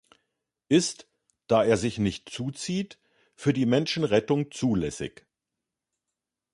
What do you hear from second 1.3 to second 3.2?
da er sich nicht zuzieht,